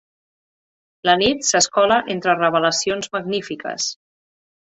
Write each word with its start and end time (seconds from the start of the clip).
La 1.09 1.13
nit 1.23 1.45
s'escola 1.49 1.99
entre 2.15 2.35
revelacions 2.39 3.13
magnífiques. 3.17 3.91